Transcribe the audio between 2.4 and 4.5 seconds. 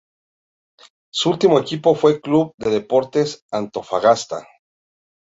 de Deportes Antofagasta.